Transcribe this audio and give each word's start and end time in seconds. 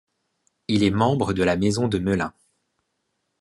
Il 0.67 0.81
est 0.81 0.89
membre 0.89 1.31
de 1.31 1.43
la 1.43 1.55
maison 1.55 1.87
de 1.87 1.99
Melun. 1.99 2.33